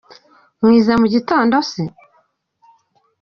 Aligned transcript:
Mwize 0.61 0.91
mugitondo 1.01 1.57
se? 1.71 1.81